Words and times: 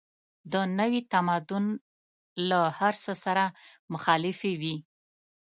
د 0.53 0.53
نوي 0.79 1.01
تمدن 1.13 1.65
له 2.49 2.59
هر 2.79 2.93
څه 3.03 3.13
سره 3.23 3.43
مخالفې 3.93 4.53
وې. 4.61 4.75